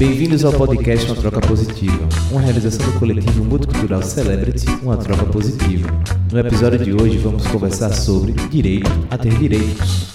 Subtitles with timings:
[0.00, 5.90] Bem-vindos ao podcast Uma Troca Positiva, uma realização do coletivo multicultural Celebrity Uma Troca Positiva.
[6.32, 10.09] No episódio de hoje vamos conversar sobre direito a ter direitos.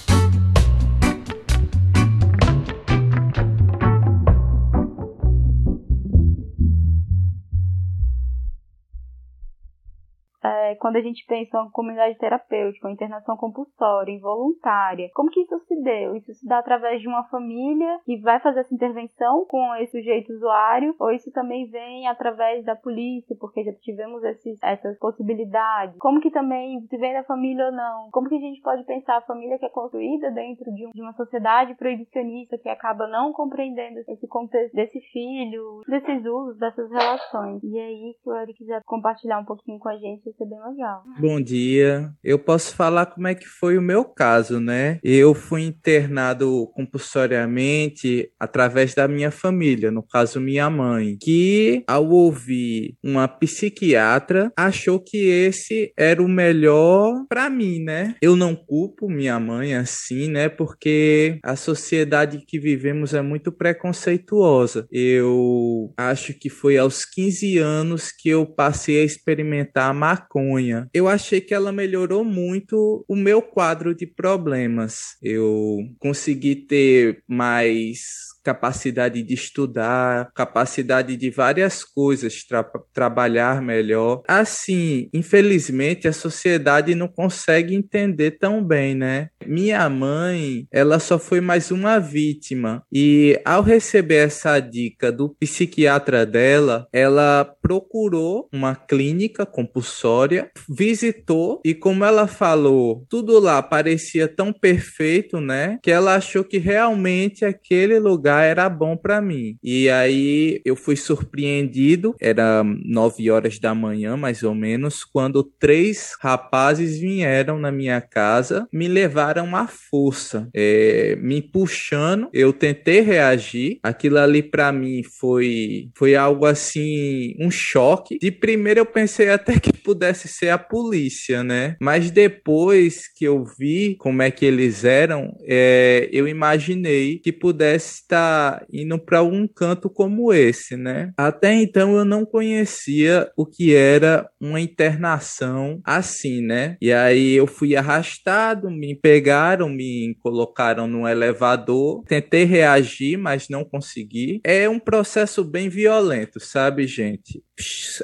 [10.86, 15.82] Quando a gente pensa uma comunidade terapêutica, uma internação compulsória, involuntária, como que isso se
[15.82, 16.14] deu?
[16.14, 20.32] Isso se dá através de uma família que vai fazer essa intervenção com esse sujeito
[20.32, 25.98] usuário, ou isso também vem através da polícia, porque já tivemos esses, essas possibilidades?
[25.98, 28.08] Como que também se vem da família ou não?
[28.12, 31.02] Como que a gente pode pensar a família que é construída dentro de, um, de
[31.02, 37.60] uma sociedade proibicionista que acaba não compreendendo esse contexto desse filho, desses usos, dessas relações?
[37.64, 40.75] E aí, se o Eric quiser compartilhar um pouquinho com a gente, ser bem.
[41.18, 42.10] Bom dia.
[42.22, 44.98] Eu posso falar como é que foi o meu caso, né?
[45.02, 52.94] Eu fui internado compulsoriamente através da minha família, no caso minha mãe, que ao ouvir
[53.02, 58.14] uma psiquiatra achou que esse era o melhor para mim, né?
[58.20, 60.50] Eu não culpo minha mãe assim, né?
[60.50, 64.86] Porque a sociedade que vivemos é muito preconceituosa.
[64.92, 71.40] Eu acho que foi aos 15 anos que eu passei a experimentar maconha eu achei
[71.40, 75.16] que ela melhorou muito o meu quadro de problemas.
[75.22, 82.62] Eu consegui ter mais capacidade de estudar, capacidade de várias coisas, tra
[82.94, 84.22] trabalhar melhor.
[84.28, 89.30] Assim, infelizmente, a sociedade não consegue entender tão bem, né?
[89.44, 96.24] Minha mãe, ela só foi mais uma vítima e ao receber essa dica do psiquiatra
[96.24, 104.52] dela, ela procurou uma clínica compulsória, visitou e como ela falou, tudo lá parecia tão
[104.52, 105.80] perfeito, né?
[105.82, 109.56] Que ela achou que realmente aquele lugar era bom para mim.
[109.62, 116.16] E aí eu fui surpreendido, era nove horas da manhã, mais ou menos, quando três
[116.20, 122.28] rapazes vieram na minha casa, me levaram à força, é, me puxando.
[122.32, 128.18] Eu tentei reagir, aquilo ali para mim foi, foi algo assim, um choque.
[128.18, 131.76] De primeiro eu pensei até que pudesse ser a polícia, né?
[131.80, 138.00] Mas depois que eu vi como é que eles eram, é, eu imaginei que pudesse
[138.00, 138.25] estar
[138.72, 141.12] indo para um canto como esse, né?
[141.16, 146.76] Até então eu não conhecia o que era uma internação assim, né?
[146.80, 153.64] E aí eu fui arrastado, me pegaram, me colocaram no elevador, tentei reagir, mas não
[153.64, 154.40] consegui.
[154.44, 157.42] É um processo bem violento, sabe, gente?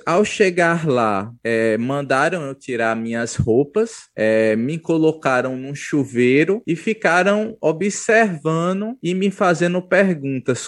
[0.07, 6.75] Ao chegar lá, é, mandaram eu tirar minhas roupas, é, me colocaram num chuveiro e
[6.75, 10.12] ficaram observando e me fazendo perguntas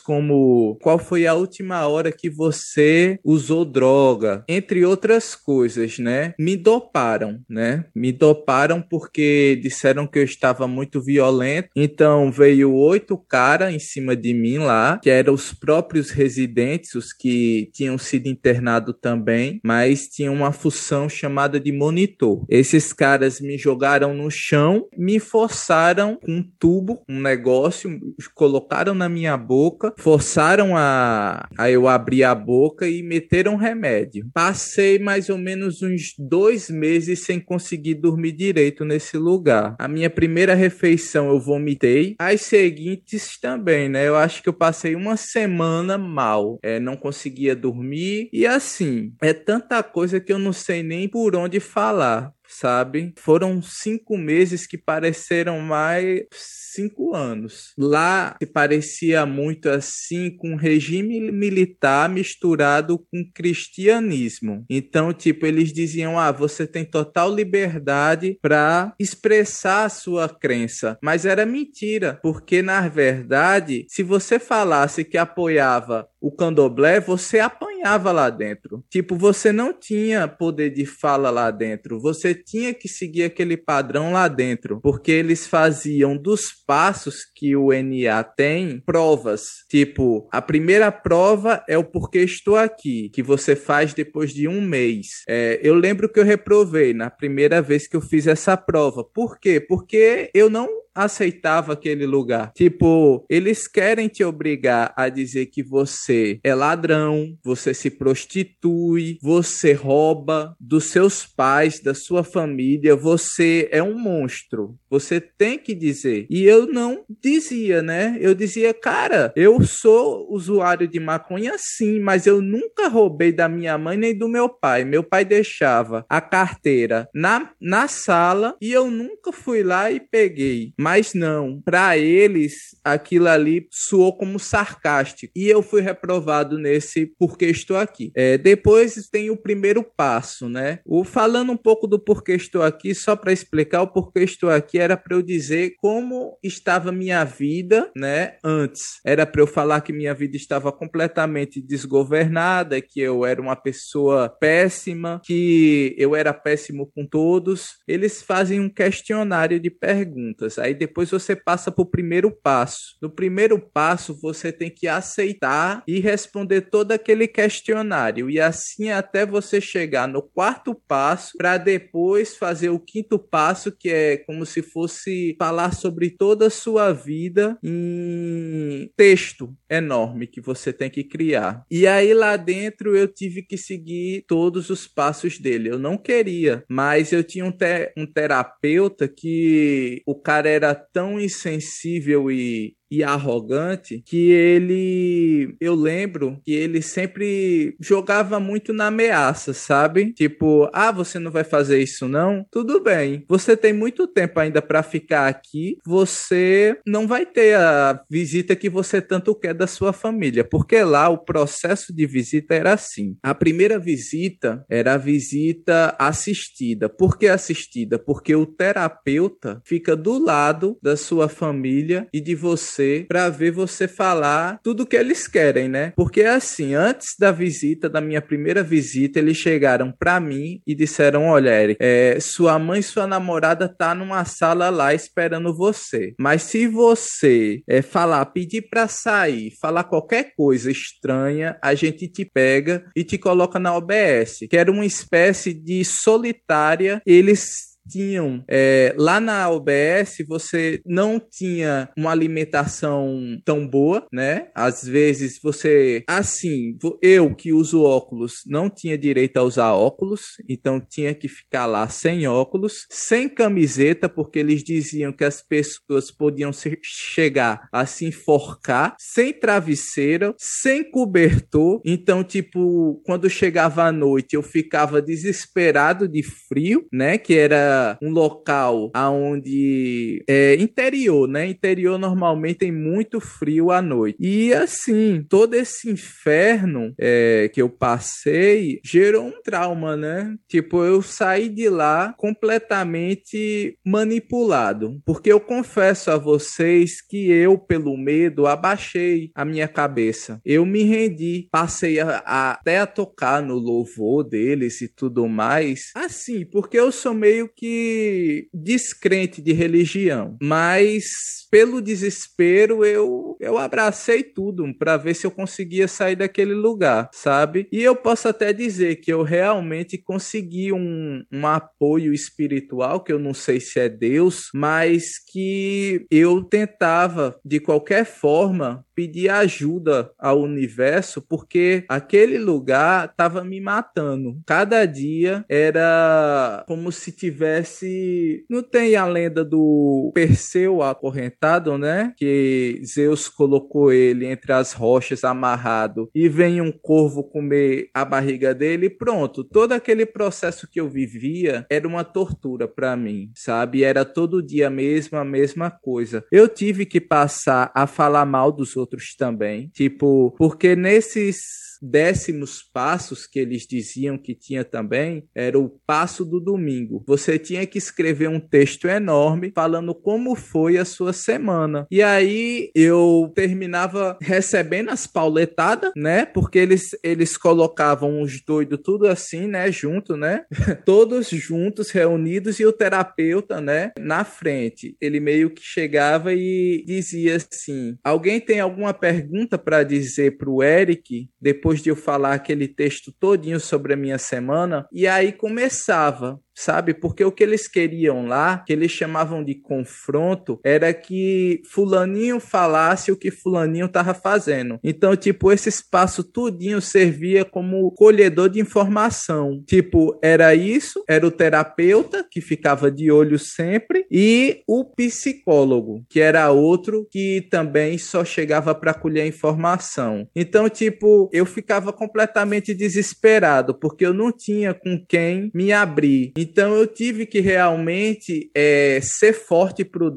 [0.04, 6.34] como qual foi a última hora que você usou droga, entre outras coisas, né?
[6.38, 7.84] Me doparam, né?
[7.94, 11.68] Me doparam porque disseram que eu estava muito violento.
[11.76, 17.12] Então veio oito caras em cima de mim lá, que eram os próprios residentes, os
[17.12, 22.44] que tinham sido internados também, mas tinha uma função chamada de monitor.
[22.48, 28.00] Esses caras me jogaram no chão, me forçaram com um tubo, um negócio,
[28.34, 34.28] colocaram na minha boca, forçaram a, a eu abrir a boca e meteram remédio.
[34.32, 39.74] Passei mais ou menos uns dois meses sem conseguir dormir direito nesse lugar.
[39.78, 44.06] A minha primeira refeição eu vomitei, as seguintes também, né?
[44.06, 49.32] Eu acho que eu passei uma semana mal, é, não conseguia dormir e assim, é
[49.32, 53.12] tanta coisa que eu não sei nem por onde falar sabe?
[53.18, 57.72] Foram cinco meses que pareceram mais cinco anos.
[57.78, 64.64] Lá se parecia muito assim com regime militar misturado com cristianismo.
[64.68, 70.98] Então, tipo, eles diziam: ah, você tem total liberdade para expressar a sua crença.
[71.02, 78.10] Mas era mentira, porque na verdade, se você falasse que apoiava o candomblé, você apanhava
[78.10, 78.82] lá dentro.
[78.88, 82.00] Tipo, você não tinha poder de fala lá dentro.
[82.00, 87.68] Você tinha que seguir aquele padrão lá dentro, porque eles faziam dos passos que o
[87.74, 89.42] NA tem provas.
[89.68, 94.62] Tipo, a primeira prova é o porquê estou aqui, que você faz depois de um
[94.62, 95.08] mês.
[95.28, 99.04] É, eu lembro que eu reprovei na primeira vez que eu fiz essa prova.
[99.04, 99.60] Por quê?
[99.60, 102.52] Porque eu não aceitava aquele lugar.
[102.54, 109.72] Tipo, eles querem te obrigar a dizer que você é ladrão, você se prostitui, você
[109.72, 114.76] rouba dos seus pais, da sua família, você é um monstro.
[114.88, 116.26] Você tem que dizer.
[116.30, 118.16] E eu não dizia, né?
[118.20, 123.76] Eu dizia, cara, eu sou usuário de maconha sim, mas eu nunca roubei da minha
[123.76, 124.84] mãe nem do meu pai.
[124.84, 130.72] Meu pai deixava a carteira na, na sala e eu nunca fui lá e peguei.
[130.84, 137.46] Mas não, para eles aquilo ali soou como sarcástico e eu fui reprovado nesse porque
[137.46, 138.12] estou aqui.
[138.14, 140.80] É, depois tem o primeiro passo, né?
[140.84, 144.78] O falando um pouco do porquê estou aqui, só para explicar o porquê estou aqui
[144.78, 148.36] era para eu dizer como estava minha vida, né?
[148.44, 153.56] Antes era para eu falar que minha vida estava completamente desgovernada, que eu era uma
[153.56, 157.78] pessoa péssima, que eu era péssimo com todos.
[157.88, 160.58] Eles fazem um questionário de perguntas.
[160.58, 162.96] Aí depois você passa para o primeiro passo.
[163.00, 168.30] No primeiro passo, você tem que aceitar e responder todo aquele questionário.
[168.30, 173.88] E assim até você chegar no quarto passo, para depois fazer o quinto passo, que
[173.88, 180.72] é como se fosse falar sobre toda a sua vida em texto enorme que você
[180.72, 181.64] tem que criar.
[181.70, 185.70] E aí lá dentro eu tive que seguir todos os passos dele.
[185.70, 191.18] Eu não queria, mas eu tinha um, te um terapeuta que o cara era tão
[191.18, 199.52] insensível e e arrogante que ele eu lembro que ele sempre jogava muito na ameaça,
[199.52, 200.12] sabe?
[200.12, 202.46] Tipo, ah, você não vai fazer isso não?
[202.50, 203.24] Tudo bem.
[203.28, 205.78] Você tem muito tempo ainda para ficar aqui.
[205.84, 211.08] Você não vai ter a visita que você tanto quer da sua família, porque lá
[211.08, 213.16] o processo de visita era assim.
[213.22, 216.88] A primeira visita era a visita assistida.
[216.88, 217.98] Por que assistida?
[217.98, 223.50] Porque o terapeuta fica do lado da sua família e de você você para ver
[223.50, 225.92] você falar tudo que eles querem, né?
[225.96, 231.26] Porque assim, antes da visita, da minha primeira visita, eles chegaram para mim e disseram:
[231.26, 236.14] Olha, Eric, é, sua mãe e sua namorada tá numa sala lá esperando você.
[236.18, 242.24] Mas se você é, falar, pedir para sair, falar qualquer coisa estranha, a gente te
[242.24, 247.00] pega e te coloca na OBS, que era uma espécie de solitária.
[247.06, 254.48] Eles tinham é, lá na OBS você não tinha uma alimentação tão boa, né?
[254.54, 260.80] Às vezes você, assim, eu que uso óculos não tinha direito a usar óculos, então
[260.80, 266.52] tinha que ficar lá sem óculos, sem camiseta, porque eles diziam que as pessoas podiam
[266.52, 271.80] se chegar a se enforcar, sem travesseiro, sem cobertor.
[271.84, 277.18] Então, tipo, quando chegava a noite eu ficava desesperado de frio, né?
[277.18, 281.46] Que era um local aonde é interior, né?
[281.46, 284.16] Interior normalmente tem muito frio à noite.
[284.20, 290.34] E assim, todo esse inferno é, que eu passei gerou um trauma, né?
[290.48, 297.96] Tipo, eu saí de lá completamente manipulado, porque eu confesso a vocês que eu, pelo
[297.96, 300.40] medo, abaixei a minha cabeça.
[300.44, 305.90] Eu me rendi, passei a, a, até a tocar no louvor deles e tudo mais.
[305.94, 313.58] Assim, porque eu sou meio que que descrente de religião, mas pelo desespero eu eu
[313.58, 317.68] abracei tudo para ver se eu conseguia sair daquele lugar, sabe?
[317.70, 323.18] E eu posso até dizer que eu realmente consegui um, um apoio espiritual, que eu
[323.18, 330.40] não sei se é Deus, mas que eu tentava de qualquer forma pedir ajuda ao
[330.40, 334.40] universo, porque aquele lugar estava me matando.
[334.46, 338.44] Cada dia era como se tivesse.
[338.48, 341.43] Não tem a lenda do Perseu acorrentado,
[341.78, 342.12] né?
[342.16, 348.54] Que Zeus colocou ele entre as rochas amarrado e vem um corvo comer a barriga
[348.54, 348.88] dele.
[348.88, 353.84] Pronto, todo aquele processo que eu vivia era uma tortura para mim, sabe?
[353.84, 356.24] Era todo dia a mesma, a mesma coisa.
[356.32, 359.68] Eu tive que passar a falar mal dos outros também.
[359.74, 366.40] Tipo, porque nesses décimos passos que eles diziam que tinha também era o passo do
[366.40, 367.02] domingo.
[367.06, 371.86] Você tinha que escrever um texto enorme falando como foi a sua semana.
[371.90, 376.24] E aí eu terminava recebendo as pauletadas, né?
[376.24, 379.70] Porque eles, eles colocavam os doidos tudo assim, né?
[379.70, 380.44] Junto, né?
[380.84, 383.92] Todos juntos, reunidos, e o terapeuta, né?
[383.98, 384.96] Na frente.
[385.00, 390.62] Ele meio que chegava e dizia assim: Alguém tem alguma pergunta para dizer para o
[390.62, 396.40] Eric depois de eu falar aquele texto todinho sobre a minha semana, e aí começava
[396.54, 396.94] sabe?
[396.94, 403.10] Porque o que eles queriam lá, que eles chamavam de confronto, era que fulaninho falasse
[403.10, 404.78] o que fulaninho tava fazendo.
[404.82, 409.62] Então, tipo, esse espaço tudinho servia como colhedor de informação.
[409.66, 416.20] Tipo, era isso, era o terapeuta que ficava de olho sempre e o psicólogo, que
[416.20, 420.28] era outro que também só chegava para colher informação.
[420.34, 426.32] Então, tipo, eu ficava completamente desesperado porque eu não tinha com quem me abrir.
[426.44, 430.10] Então, eu tive que realmente é, ser forte por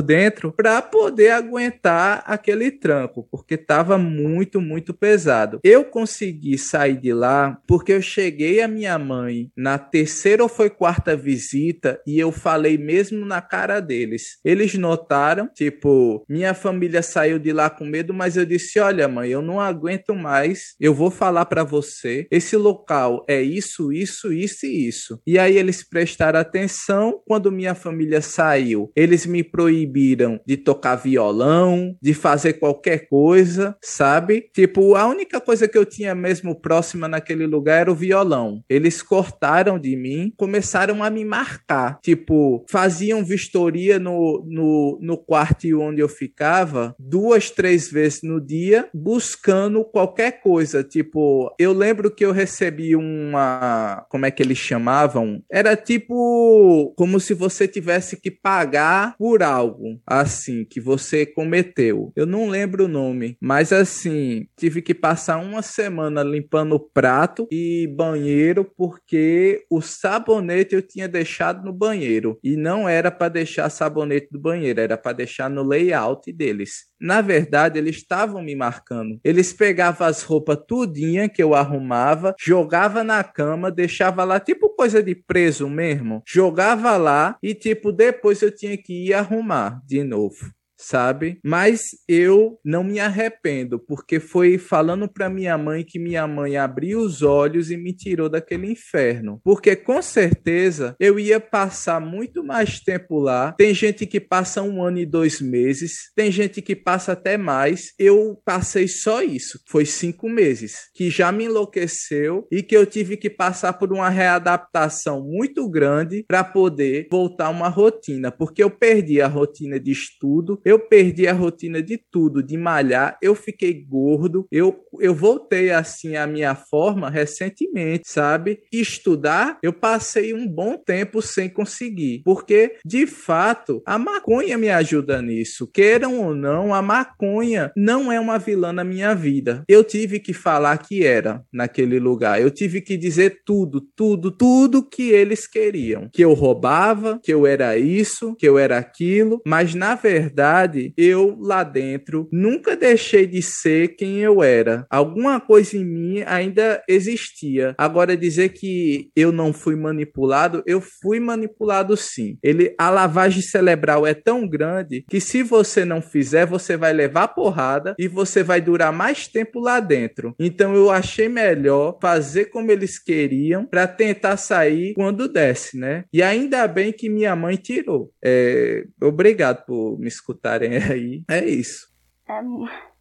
[0.00, 5.58] dentro para poder aguentar aquele tranco, porque estava muito, muito pesado.
[5.64, 10.70] Eu consegui sair de lá porque eu cheguei a minha mãe na terceira ou foi
[10.70, 14.38] quarta visita e eu falei mesmo na cara deles.
[14.44, 19.30] Eles notaram, tipo, minha família saiu de lá com medo, mas eu disse: "Olha, mãe,
[19.30, 20.76] eu não aguento mais.
[20.78, 22.28] Eu vou falar para você.
[22.30, 25.20] Esse local é isso, isso, isso e isso".
[25.26, 28.90] E aí eles prestaram atenção quando minha família saiu.
[28.94, 34.48] Eles me proibiram de tocar violão, de fazer qualquer coisa, sabe?
[34.54, 38.62] Tipo, a única coisa que eu tinha mesmo próxima naquele lugar era o violão.
[38.68, 41.98] Eles cortaram de mim, começaram a me marcar.
[42.02, 48.88] Tipo, faziam vistoria no, no, no quarto onde eu ficava duas, três vezes no dia,
[48.92, 50.84] buscando qualquer coisa.
[50.84, 54.06] Tipo, eu lembro que eu recebi uma.
[54.08, 55.42] Como é que eles chamavam?
[55.50, 62.12] Era tipo como se você tivesse que pagar por algo assim que você cometeu.
[62.16, 67.86] Eu não lembro o nome, mas assim, tive que passar uma semana limpando prato e
[67.96, 74.28] banheiro porque o sabonete eu tinha deixado no banheiro e não era para deixar sabonete
[74.32, 76.86] no banheiro, era para deixar no layout deles.
[77.00, 79.20] Na verdade, eles estavam me marcando.
[79.22, 85.02] Eles pegavam as roupas tudinha que eu arrumava, jogava na cama, deixava lá tipo coisa
[85.02, 90.55] de preso mesmo, jogava lá e tipo depois eu tinha que ir arrumar de novo
[90.76, 91.38] sabe?
[91.44, 97.00] Mas eu não me arrependo, porque foi falando para minha mãe que minha mãe abriu
[97.00, 99.40] os olhos e me tirou daquele inferno.
[99.42, 103.52] Porque com certeza eu ia passar muito mais tempo lá.
[103.52, 107.92] Tem gente que passa um ano e dois meses, tem gente que passa até mais.
[107.98, 113.16] Eu passei só isso, foi cinco meses, que já me enlouqueceu e que eu tive
[113.16, 118.70] que passar por uma readaptação muito grande para poder voltar a uma rotina, porque eu
[118.70, 123.72] perdi a rotina de estudo, eu perdi a rotina de tudo, de malhar, eu fiquei
[123.72, 128.58] gordo, eu, eu voltei assim à minha forma recentemente, sabe?
[128.72, 135.22] Estudar, eu passei um bom tempo sem conseguir, porque de fato a maconha me ajuda
[135.22, 135.70] nisso.
[135.72, 139.62] Queiram ou não, a maconha não é uma vilã na minha vida.
[139.68, 142.42] Eu tive que falar que era naquele lugar.
[142.42, 146.08] Eu tive que dizer tudo, tudo, tudo que eles queriam.
[146.12, 150.94] Que eu roubava, que eu era isso, que eu era aquilo, mas na verdade verdade,
[150.96, 154.86] eu lá dentro nunca deixei de ser quem eu era.
[154.90, 157.74] Alguma coisa em mim ainda existia.
[157.76, 162.38] Agora dizer que eu não fui manipulado, eu fui manipulado sim.
[162.42, 167.28] Ele a lavagem cerebral é tão grande que se você não fizer, você vai levar
[167.28, 170.34] porrada e você vai durar mais tempo lá dentro.
[170.38, 176.04] Então eu achei melhor fazer como eles queriam para tentar sair quando desce, né?
[176.12, 178.10] E ainda bem que minha mãe tirou.
[178.24, 181.24] É, obrigado por me escutar escutarem aí.
[181.28, 181.88] É isso.
[182.28, 182.40] É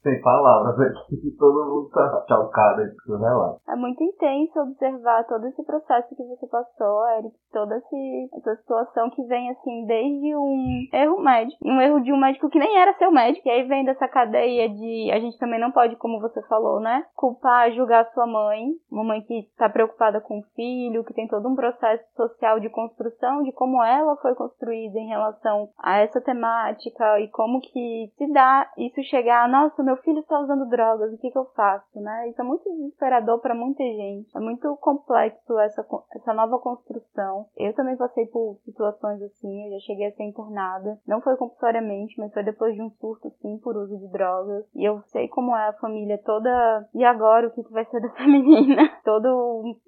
[0.05, 3.59] sem palavras aqui, todo mundo tá chocado com o relato.
[3.67, 9.09] É muito intenso observar todo esse processo que você passou, Eric, toda esse, essa situação
[9.09, 12.93] que vem assim desde um erro médico, um erro de um médico que nem era
[12.93, 16.41] seu médico, e aí vem dessa cadeia de a gente também não pode, como você
[16.43, 21.13] falou, né, culpar, julgar sua mãe, uma mãe que tá preocupada com o filho, que
[21.13, 25.97] tem todo um processo social de construção de como ela foi construída em relação a
[25.97, 30.67] essa temática e como que se dá isso chegar, nossa, meu meu filho está usando
[30.69, 32.29] drogas, o que, que eu faço, né?
[32.29, 34.35] Isso é muito desesperador para muita gente.
[34.35, 37.45] É muito complexo essa, essa nova construção.
[37.55, 40.99] Eu também passei por situações assim, eu já cheguei a ser internada.
[41.07, 44.65] Não foi compulsoriamente, mas foi depois de um surto, sim, por uso de drogas.
[44.75, 46.87] E eu sei como é a família toda.
[46.93, 48.89] E agora, o que, que vai ser dessa menina?
[49.03, 49.29] Toda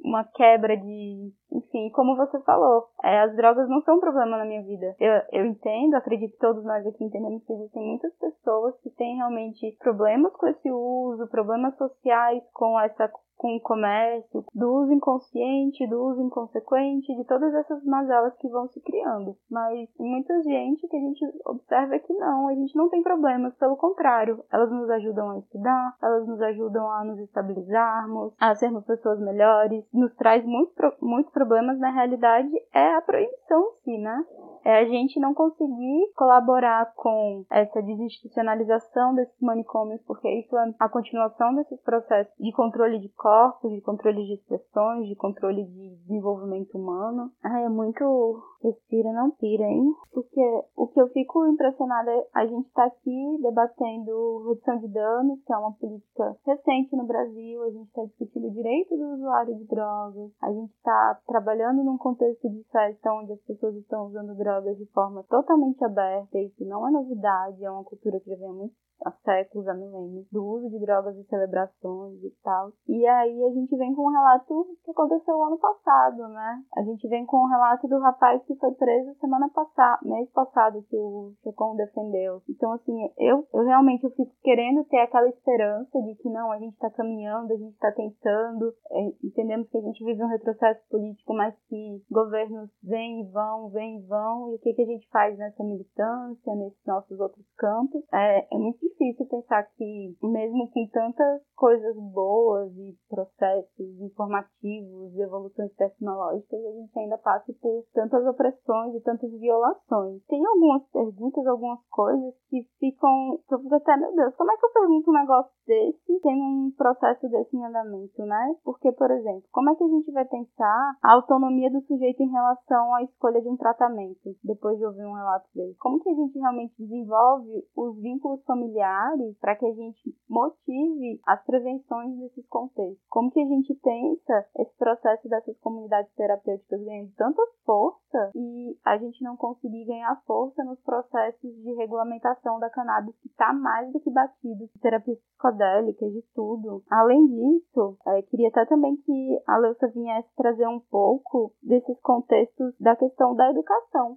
[0.04, 4.46] uma quebra de enfim, como você falou, é, as drogas não são um problema na
[4.46, 4.96] minha vida.
[5.00, 9.16] Eu, eu entendo, acredito que todos nós aqui entendemos que existem muitas pessoas que têm
[9.16, 9.97] realmente problemas
[10.38, 16.22] com esse uso, problemas sociais com essa com o comércio, do uso inconsciente, do uso
[16.22, 19.38] inconsequente, de todas essas mazelas que vão se criando.
[19.50, 23.78] Mas muita gente que a gente observa que não, a gente não tem problemas, pelo
[23.78, 29.20] contrário, elas nos ajudam a estudar, elas nos ajudam a nos estabilizarmos, a sermos pessoas
[29.20, 34.26] melhores, nos traz muitos, muitos problemas, na realidade, é a proibição em si, né?
[34.68, 40.90] É a gente não conseguir colaborar com essa desinstitucionalização desses manicômios, porque isso é a
[40.90, 46.78] continuação desses processos de controle de corpos, de controle de expressões, de controle de desenvolvimento
[46.78, 47.32] humano.
[47.42, 49.94] Ai, é muito respira, não pira, hein?
[50.12, 50.42] Porque
[50.76, 55.42] o que eu fico impressionada é a gente estar tá aqui debatendo redução de danos,
[55.46, 59.56] que é uma política recente no Brasil, a gente está discutindo o direito do usuário
[59.56, 64.36] de drogas, a gente está trabalhando num contexto de festa onde as pessoas estão usando
[64.36, 68.50] drogas de forma totalmente aberta, isso não é novidade, é uma cultura que já vem
[68.50, 68.70] há
[69.06, 72.72] há séculos, há milênios, do uso de drogas em celebrações e tal.
[72.88, 76.64] E aí a gente vem com um relato que aconteceu ano passado, né?
[76.76, 80.84] A gente vem com um relato do rapaz que foi preso semana passada, mês passado,
[80.90, 82.42] que o Chocon defendeu.
[82.50, 86.60] Então, assim, eu, eu realmente eu fico querendo ter aquela esperança de que não, a
[86.60, 90.82] gente tá caminhando, a gente tá tentando, é, entendemos que a gente vive um retrocesso
[90.90, 94.86] político, mas que governos vêm e vão, vêm e vão, e o que, que a
[94.86, 98.04] gente faz nessa militância, nesses nossos outros campos.
[98.14, 105.22] É, é muito difícil pensar que, mesmo com tantas coisas boas e processos informativos e
[105.22, 110.22] evoluções tecnológicas, a gente ainda passa por tantas opressões e tantas violações.
[110.28, 113.40] Tem algumas perguntas, algumas coisas que ficam.
[113.50, 116.72] Eu fico até, meu Deus, como é que eu pergunto um negócio desse tem um
[116.78, 118.56] processo desse em andamento, né?
[118.64, 122.30] Porque, por exemplo, como é que a gente vai pensar a autonomia do sujeito em
[122.30, 125.76] relação à escolha de um tratamento, depois de ouvir um relato dele?
[125.80, 131.44] Como que a gente realmente desenvolve os vínculos familiares para que a gente motive as
[131.46, 133.06] prevenções desses contextos?
[133.10, 138.98] Como que a gente pensa esse processo dessas comunidades terapêuticas ganhando tanta força e a
[138.98, 144.00] gente não conseguir ganhar força nos processos de regulamentação da cannabis que está mais do
[144.00, 146.84] que batido, terapia psicodélica, de tudo.
[146.90, 152.74] Além disso, é, queria até também que a Leusa viesse trazer um pouco desses contextos
[152.80, 154.17] da questão da educação.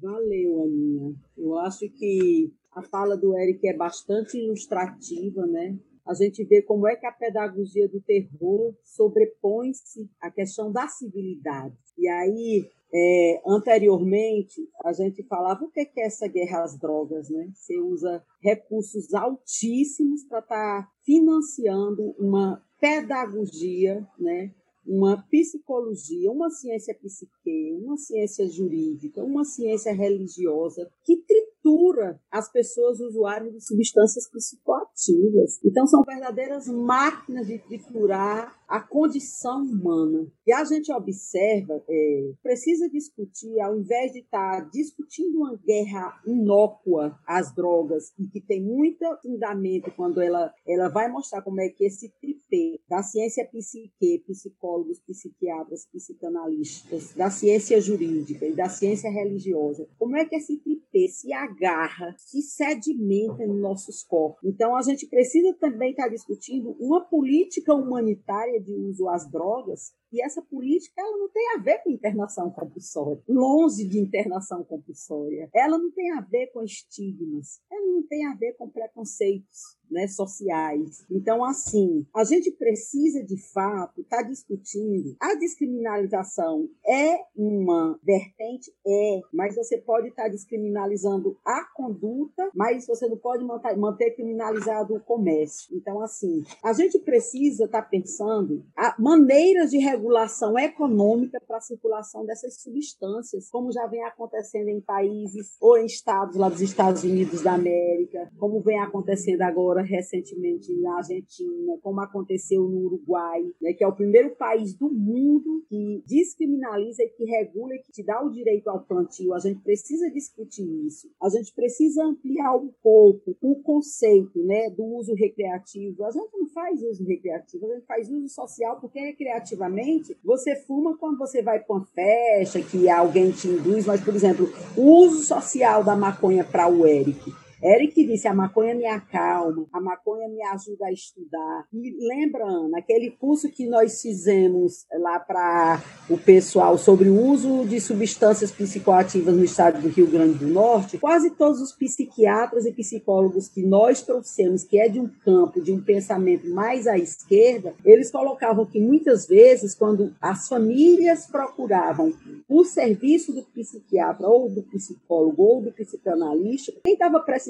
[0.00, 1.14] Valeu, Aninha.
[1.36, 5.76] Eu acho que a fala do Eric é bastante ilustrativa, né?
[6.06, 11.76] A gente vê como é que a pedagogia do terror sobrepõe-se à questão da civilidade.
[11.98, 17.50] E aí, é, anteriormente, a gente falava o que é essa guerra às drogas, né?
[17.52, 24.54] Você usa recursos altíssimos para estar tá financiando uma pedagogia, né?
[24.88, 32.98] Uma psicologia, uma ciência psique, uma ciência jurídica, uma ciência religiosa que tritura as pessoas
[32.98, 35.60] usuárias de substâncias psicoativas.
[35.62, 40.30] Então, são verdadeiras máquinas de triturar a condição humana.
[40.46, 46.20] E a gente observa, é, precisa discutir, ao invés de estar tá discutindo uma guerra
[46.26, 51.68] inócua às drogas, e que tem muito fundamento quando ela, ela vai mostrar como é
[51.70, 59.10] que esse tripé da ciência psique, psicólogos, psiquiatras, psicanalistas, da ciência jurídica e da ciência
[59.10, 64.44] religiosa, como é que esse tripé se agarra, se sedimenta nos nossos corpos.
[64.44, 69.92] Então, a gente precisa também estar tá discutindo uma política humanitária de uso às drogas
[70.12, 75.48] e essa política ela não tem a ver com internação compulsória, longe de internação compulsória.
[75.54, 80.06] Ela não tem a ver com estigmas, ela não tem a ver com preconceitos né,
[80.06, 81.04] sociais.
[81.10, 85.16] Então, assim, a gente precisa de fato estar tá discutindo.
[85.20, 88.72] A descriminalização é uma vertente?
[88.86, 94.10] É, mas você pode estar tá descriminalizando a conduta, mas você não pode manter, manter
[94.12, 95.76] criminalizado o comércio.
[95.76, 98.64] Então, assim, a gente precisa estar tá pensando
[98.98, 105.56] maneiras de regulação econômica para a circulação dessas substâncias, como já vem acontecendo em países
[105.60, 110.96] ou em estados lá dos Estados Unidos da América, como vem acontecendo agora recentemente na
[110.96, 117.02] Argentina, como aconteceu no Uruguai, né, que é o primeiro país do mundo que descriminaliza
[117.02, 119.34] e que regula e que te dá o direito ao plantio.
[119.34, 121.10] A gente precisa discutir isso.
[121.22, 126.04] A gente precisa ampliar um pouco o conceito né, do uso recreativo.
[126.04, 130.96] A gente não faz uso recreativo, a gente faz uso social porque recreativamente você fuma
[130.96, 135.24] quando você vai para uma festa, que alguém te induz, mas, por exemplo, o uso
[135.24, 140.42] social da maconha para o Eric Eric disse: a maconha me acalma, a maconha me
[140.44, 141.66] ajuda a estudar.
[141.72, 147.66] E lembra, Ana, aquele curso que nós fizemos lá para o pessoal sobre o uso
[147.66, 152.72] de substâncias psicoativas no estado do Rio Grande do Norte, quase todos os psiquiatras e
[152.72, 157.74] psicólogos que nós trouxemos, que é de um campo, de um pensamento mais à esquerda,
[157.84, 162.12] eles colocavam que muitas vezes, quando as famílias procuravam
[162.48, 167.47] o serviço do psiquiatra ou do psicólogo ou do psicanalista, quem estava precisando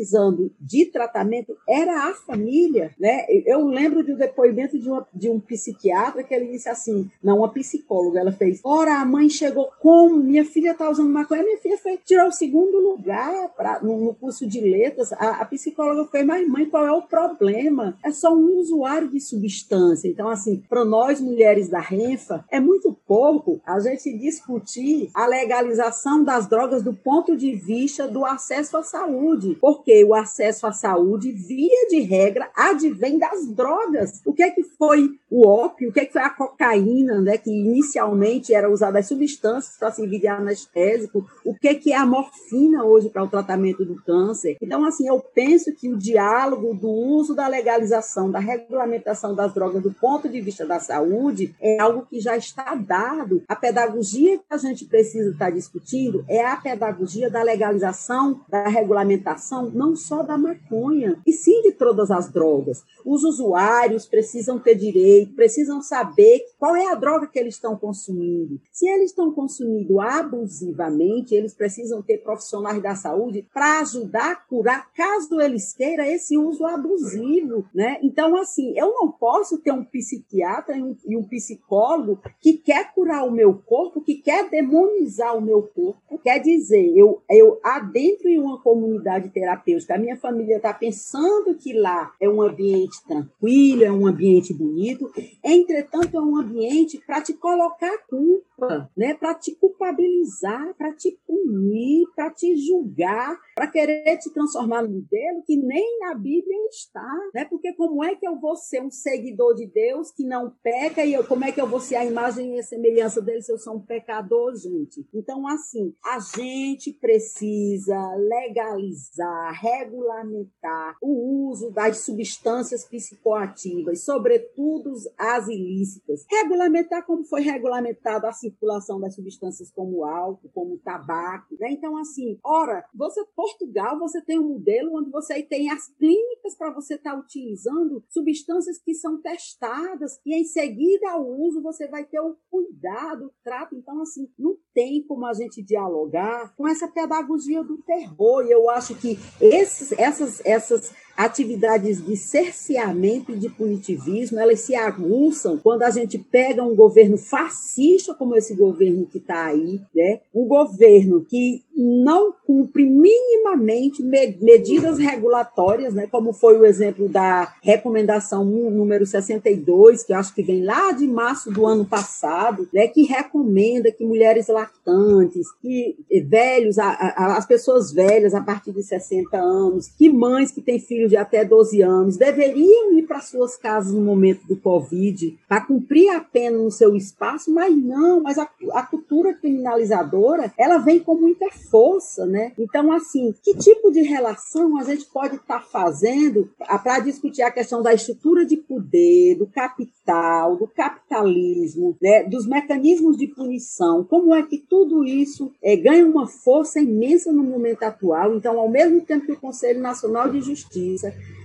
[0.61, 3.27] de tratamento era a família, né?
[3.47, 7.39] Eu lembro de um depoimento de, uma, de um psiquiatra que ele disse assim, não,
[7.39, 10.17] uma psicóloga, ela fez, ora, a mãe chegou como?
[10.17, 14.15] Minha filha está usando maconha, minha filha foi tirar o segundo lugar pra, no, no
[14.15, 17.97] curso de letras, a, a psicóloga foi, mas mãe, qual é o problema?
[18.05, 20.09] É só um usuário de substância.
[20.09, 26.23] Então, assim, para nós mulheres da Renfa, é muito pouco a gente discutir a legalização
[26.23, 31.33] das drogas do ponto de vista do acesso à saúde, porque o acesso à saúde,
[31.33, 34.23] via de regra, advém das drogas.
[34.25, 35.91] O que é que foi o ópio?
[35.91, 39.91] O que é que foi a cocaína, né, que inicialmente era usada as substâncias para
[39.91, 41.27] servir de anestésico?
[41.45, 44.57] O que é que é a morfina hoje para o tratamento do câncer?
[44.61, 49.83] Então, assim, eu penso que o diálogo do uso da legalização, da regulamentação das drogas
[49.83, 53.43] do ponto de vista da saúde é algo que já está dado.
[53.49, 59.71] A pedagogia que a gente precisa estar discutindo é a pedagogia da legalização, da regulamentação,
[59.79, 62.83] não só da maconha, e sim de todas as drogas.
[63.05, 68.61] Os usuários precisam ter direito, precisam saber qual é a droga que eles estão consumindo.
[68.73, 74.93] Se eles estão consumindo abusivamente, eles precisam ter profissionais da saúde para ajudar a curar,
[74.93, 77.99] caso eles queiram esse uso abusivo, né?
[78.03, 83.31] Então, assim, eu não posso ter um psiquiatra e um, psicólogo que quer curar o
[83.31, 86.19] meu corpo, que quer demonizar o meu corpo.
[86.23, 91.73] Quer dizer, eu, eu adentro em uma comunidade terapêutica, a minha família está pensando que
[91.73, 95.11] lá é um ambiente tranquilo, é um ambiente bonito,
[95.43, 99.15] entretanto, é um ambiente para te colocar culpa, né?
[99.15, 105.43] para te culpabilizar, para te punir, para te julgar, para querer te transformar num modelo
[105.47, 107.09] que nem na Bíblia está.
[107.35, 107.45] Né?
[107.45, 111.13] Porque como é que eu vou ser um seguidor de Deus que não peca e
[111.13, 113.59] eu, como é que eu vou ser a imagem e a semelhança dele se eu
[113.59, 115.07] sou um pecador, gente?
[115.15, 126.25] Então, assim, a gente precisa legalizar, regulamentar o uso das substâncias psicoativas, sobretudo as ilícitas.
[126.31, 131.57] Regulamentar como foi regulamentado a circulação das substâncias como álcool, como tabaco.
[131.59, 131.73] Né?
[131.73, 136.73] Então, assim, ora, você, Portugal, você tem um modelo onde você tem as clínicas para
[136.73, 142.05] você estar tá utilizando substâncias que são testadas e em seguida ao uso você vai
[142.05, 143.75] ter o cuidado, o trato.
[143.75, 148.47] Então, assim, não tem como a gente dialogar com essa pedagogia do terror.
[148.47, 154.77] E eu acho que esses, essas, essas atividades de cerceamento e de punitivismo, elas se
[154.77, 160.21] aguçam quando a gente pega um governo fascista como esse governo que está aí, né?
[160.33, 166.07] um governo que não cumpre minimamente medidas regulatórias, né?
[166.07, 171.51] como foi o exemplo da recomendação número 62, que acho que vem lá de março
[171.51, 172.87] do ano passado, né?
[172.87, 175.97] que recomenda que mulheres lactantes, que
[176.29, 181.17] velhos, as pessoas velhas a partir de 60 anos, que mães que têm filhos de
[181.17, 186.21] até 12 anos deveriam ir para suas casas no momento do Covid para cumprir a
[186.21, 191.51] pena no seu espaço, mas não, mas a, a cultura criminalizadora ela vem com muita
[191.51, 192.53] força, né?
[192.59, 197.51] Então, assim, que tipo de relação a gente pode estar tá fazendo para discutir a
[197.51, 202.25] questão da estrutura de poder, do capital, do capitalismo, né?
[202.25, 207.43] dos mecanismos de punição, como é que tudo isso é, ganha uma força imensa no
[207.43, 208.35] momento atual?
[208.35, 210.98] Então, ao mesmo tempo que o Conselho Nacional de Justiça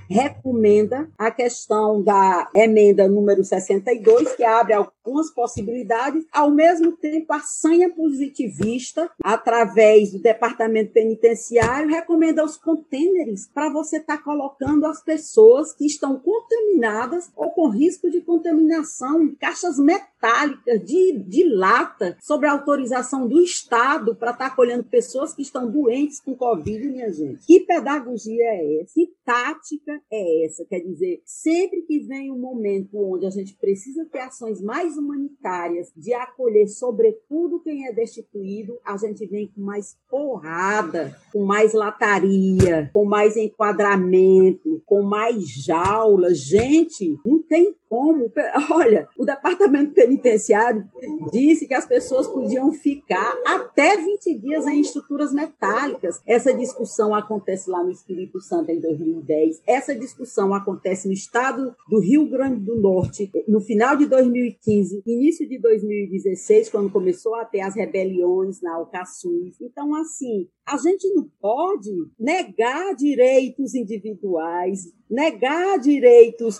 [0.09, 7.41] Recomenda a questão da emenda número 62, que abre algumas possibilidades, ao mesmo tempo a
[7.41, 15.03] sanha positivista, através do Departamento Penitenciário, recomenda os contêineres para você estar tá colocando as
[15.03, 22.47] pessoas que estão contaminadas ou com risco de contaminação caixas metálicas de, de lata, sobre
[22.47, 27.45] autorização do Estado para estar tá acolhendo pessoas que estão doentes com Covid, minha gente.
[27.45, 28.93] Que pedagogia é essa?
[28.93, 30.65] Que tática é essa?
[30.65, 35.91] Quer dizer, sempre que vem um momento onde a gente precisa ter ações mais humanitárias,
[35.95, 42.89] de acolher sobretudo quem é destituído, a gente vem com mais porrada, com mais lataria,
[42.93, 46.37] com mais enquadramento, com mais jaulas.
[46.39, 48.31] Gente, não tem como.
[48.71, 50.89] Olha, o departamento penitenciário
[51.31, 56.19] disse que as pessoas podiam ficar até 20 dias em estruturas metálicas.
[56.25, 59.61] Essa discussão acontece lá no Espírito Santo em 2010.
[59.67, 65.47] Essa discussão acontece no estado do Rio Grande do Norte no final de 2015, início
[65.47, 69.55] de 2016, quando começou a ter as rebeliões na Alcaçuz.
[69.61, 76.59] Então, assim, a gente não pode negar direitos individuais, negar direitos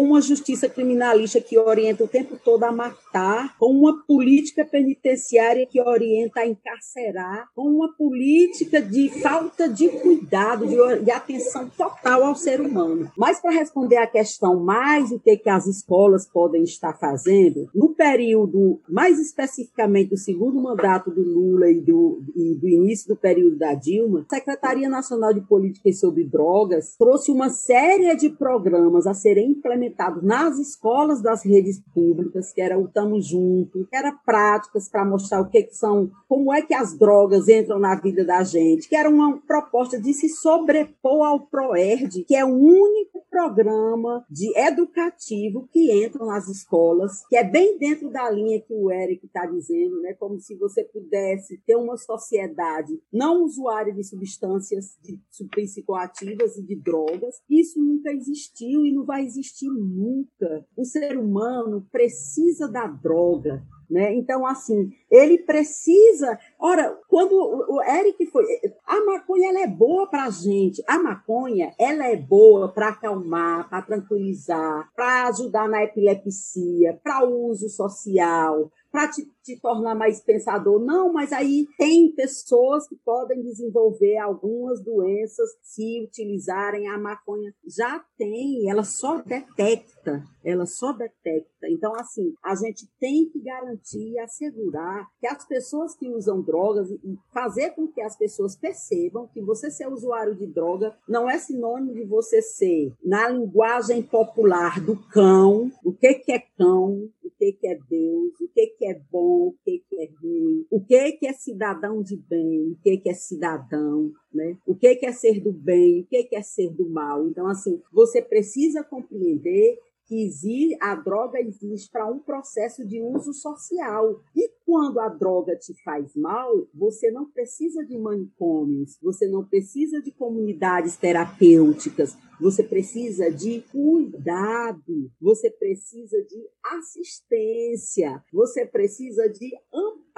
[0.00, 5.66] com uma justiça criminalista que orienta o tempo todo a matar, com uma política penitenciária
[5.66, 12.24] que orienta a encarcerar, com uma política de falta de cuidado, de, de atenção total
[12.24, 13.10] ao ser humano.
[13.16, 17.90] Mas para responder à questão mais o que, que as escolas podem estar fazendo, no
[17.90, 23.56] período, mais especificamente do segundo mandato do Lula e do, e do início do período
[23.56, 29.06] da Dilma, a Secretaria Nacional de Políticas sobre Drogas trouxe trouxe uma série de programas
[29.06, 29.89] a serem implementados
[30.22, 35.40] nas escolas das redes públicas, que era o Tamo Junto, que era práticas para mostrar
[35.40, 38.96] o que, que são, como é que as drogas entram na vida da gente, que
[38.96, 45.68] era uma proposta de se sobrepor ao ProERD, que é o único programa de educativo
[45.72, 50.00] que entra nas escolas, que é bem dentro da linha que o Eric está dizendo,
[50.00, 50.14] né?
[50.14, 55.18] como se você pudesse ter uma sociedade não usuária de substâncias de,
[55.50, 57.40] psicoativas e de drogas.
[57.48, 60.64] Isso nunca existiu e não vai existir nunca.
[60.76, 63.62] O ser humano precisa da droga.
[63.90, 64.14] Né?
[64.14, 66.38] Então, assim, ele precisa.
[66.60, 68.44] Ora, quando o Eric foi.
[68.86, 70.80] A maconha ela é boa para a gente.
[70.86, 77.68] A maconha ela é boa para acalmar, para tranquilizar, para ajudar na epilepsia, para uso
[77.68, 80.80] social, para te, te, tornar mais pensador.
[80.80, 87.52] Não, mas aí tem pessoas que podem desenvolver algumas doenças se utilizarem a maconha.
[87.66, 91.68] Já tem, ela só detecta, ela só detecta.
[91.68, 96.90] Então, assim, a gente tem que garantir e assegurar que as pessoas que usam drogas
[96.90, 101.38] e fazer com que as pessoas percebam que você ser usuário de droga não é
[101.38, 107.30] sinônimo de você ser, na linguagem popular do cão, o que, que é cão, o
[107.38, 111.26] que, que é Deus, o que, que é bom, o que, é ruim, o que,
[111.26, 114.56] é cidadão de bem, o que, é cidadão, né?
[114.66, 117.26] O que, é ser do bem, o que, que é ser do mal.
[117.26, 119.78] Então, assim, você precisa compreender
[120.10, 124.20] que a droga existe para um processo de uso social.
[124.34, 130.00] E quando a droga te faz mal, você não precisa de manicômios, você não precisa
[130.00, 140.09] de comunidades terapêuticas, você precisa de cuidado, você precisa de assistência, você precisa de amparo.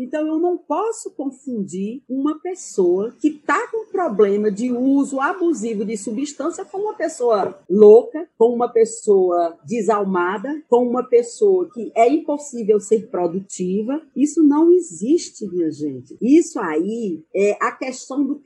[0.00, 5.96] Então, eu não posso confundir uma pessoa que está com problema de uso abusivo de
[5.96, 12.78] substância com uma pessoa louca, com uma pessoa desalmada, com uma pessoa que é impossível
[12.78, 14.00] ser produtiva.
[14.14, 16.16] Isso não existe, minha gente.
[16.20, 18.40] Isso aí é a questão do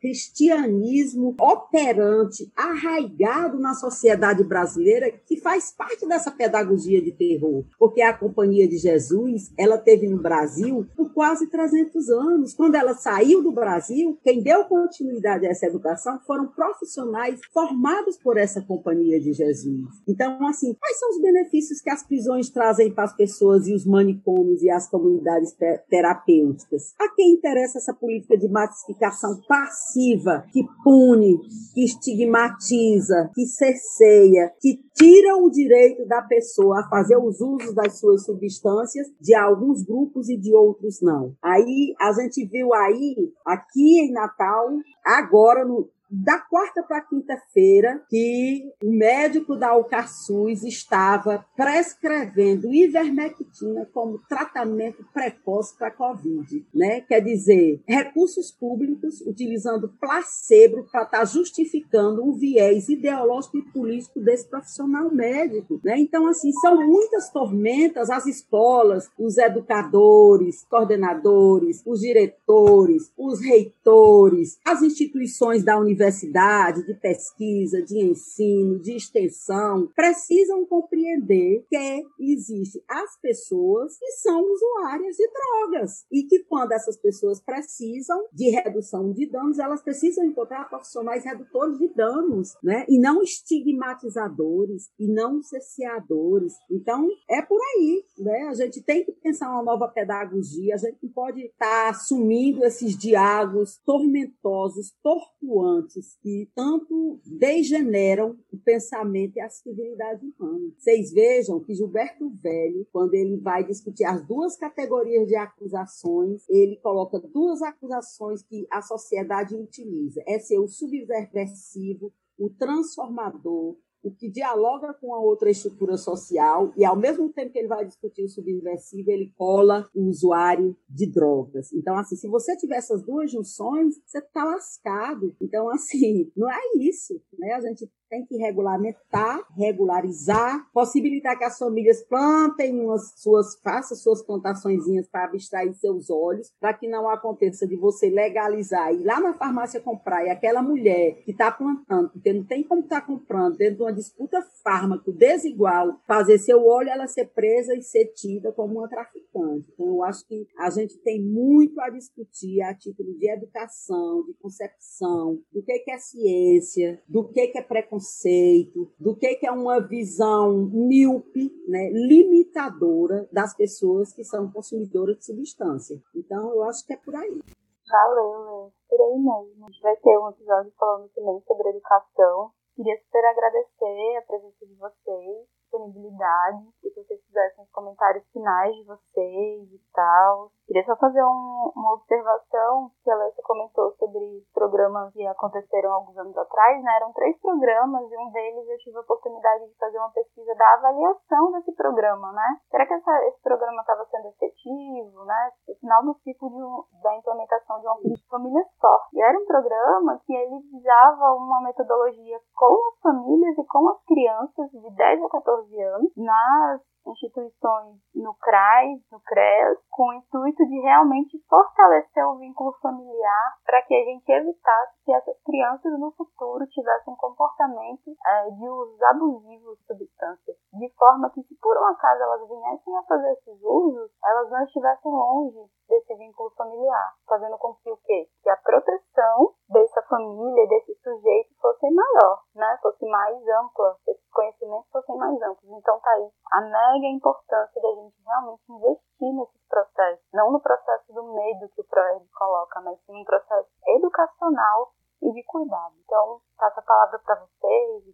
[0.00, 7.64] cristianismo operante, arraigado na sociedade brasileira, que faz parte dessa pedagogia de terror.
[7.78, 12.52] Porque a Companhia de Jesus, ela teve no Brasil por quase 300 anos.
[12.52, 18.36] Quando ela saiu do Brasil, quem deu continuidade a essa educação foram profissionais formados por
[18.36, 19.86] essa Companhia de Jesus.
[20.08, 23.86] Então, assim, quais são os benefícios que as prisões trazem para as pessoas e os
[23.86, 25.54] manicômios e as comunidades
[25.88, 26.92] terapêuticas?
[26.98, 31.38] A quem interessa essa política de massificação passiva que pune,
[31.72, 37.98] que estigmatiza, que cerceia, que tira o direito da pessoa a fazer os usos das
[37.98, 41.34] suas substâncias de alguns grupos e de outros não.
[41.42, 44.68] Aí a gente viu aí, aqui em Natal,
[45.04, 54.20] agora no, da quarta para quinta-feira que o médico da Alcaçuz estava prescrevendo ivermectina como
[54.28, 57.00] tratamento precoce para a Covid, né?
[57.02, 64.20] Quer dizer, recursos públicos utilizando placebo para estar tá justificando um viés ideológico e político
[64.20, 65.98] desse profissional médico, né?
[65.98, 74.82] Então, assim, são muitas tormentas, as escolas, os educadores, coordenadores, os diretores, os reitores, as
[74.82, 83.18] instituições da universidade universidade, de pesquisa, de ensino, de extensão, precisam compreender que existem as
[83.20, 89.26] pessoas que são usuárias de drogas e que quando essas pessoas precisam de redução de
[89.26, 92.84] danos, elas precisam encontrar profissionais redutores de danos, né?
[92.88, 96.52] E não estigmatizadores e não cesseadores.
[96.70, 98.48] Então, é por aí, né?
[98.50, 102.64] A gente tem que pensar uma nova pedagogia, a gente não pode estar tá assumindo
[102.64, 105.85] esses diálogos tormentosos, tortuantes
[106.22, 110.72] que tanto degeneram o pensamento e a civilidade humana.
[110.76, 116.76] Vocês vejam que Gilberto Velho, quando ele vai discutir as duas categorias de acusações, ele
[116.76, 120.22] coloca duas acusações que a sociedade utiliza.
[120.26, 126.84] É ser o subversivo, o transformador, o que dialoga com a outra estrutura social e,
[126.84, 131.72] ao mesmo tempo que ele vai discutir o subversivo, ele cola o usuário de drogas.
[131.72, 135.34] Então, assim, se você tiver essas duas junções, você está lascado.
[135.40, 137.20] Então, assim, não é isso.
[137.36, 137.52] Né?
[137.54, 144.22] A gente tem que regulamentar, regularizar, possibilitar que as famílias plantem umas suas, façam suas
[144.22, 149.34] plantaçõezinhas para abstrair seus olhos, para que não aconteça de você legalizar e lá na
[149.34, 153.56] farmácia comprar e aquela mulher que está plantando, porque não tem como estar tá comprando
[153.56, 158.52] dentro de uma disputa fármaco desigual, fazer seu olho ela ser presa e ser tida
[158.52, 159.66] como uma traficante.
[159.72, 164.34] Então, eu acho que a gente tem muito a discutir a título de educação, de
[164.34, 169.80] concepção, do que é ciência, do que é preconceito preconceito, do que, que é uma
[169.80, 175.96] visão míope, né, limitadora das pessoas que são consumidoras de substância.
[176.14, 177.40] Então, eu acho que é por aí.
[177.88, 178.72] Valeu?
[178.88, 179.64] Por aí mesmo.
[179.64, 182.50] A gente vai ter um episódio falando também sobre educação.
[182.74, 188.74] Queria super agradecer a presença de vocês, disponibilidade, e que vocês fizessem os comentários finais
[188.74, 190.52] de vocês e tal.
[190.66, 196.18] Queria só fazer um, uma observação que a Alessa comentou sobre programas que aconteceram alguns
[196.18, 196.96] anos atrás, né?
[196.96, 200.74] Eram três programas e um deles eu tive a oportunidade de fazer uma pesquisa da
[200.74, 202.58] avaliação desse programa, né?
[202.68, 205.50] Será que essa, esse programa estava sendo efetivo, né?
[205.68, 209.06] O final do ciclo de, da implementação de uma política família só.
[209.12, 214.02] E era um programa que ele visava uma metodologia com as famílias e com as
[214.02, 220.64] crianças de 10 a 14 anos nas instituições no CRAS, no CREAS, com o intuito
[220.66, 226.12] de realmente fortalecer o vínculo familiar para que a gente evitasse que essas crianças no
[226.12, 231.86] futuro tivessem comportamento é, de usos abusivos de substâncias, de forma que se por um
[231.86, 237.56] acaso elas viessem a fazer esses usos, elas não estivessem longe desse vínculo familiar, fazendo
[237.58, 238.28] com que o quê?
[238.42, 242.78] Que a proteção dessa família, desse sujeito fosse maior, né?
[242.82, 243.96] Fosse mais ampla,
[244.36, 245.72] conhecimentos fossem mais amplos.
[245.72, 251.10] Então tá aí a mega importância da gente realmente investir nesses processos, não no processo
[251.12, 255.94] do medo que o ProERD coloca, mas sim um processo educacional e de cuidado.
[256.04, 258.04] Então, passo a palavra para vocês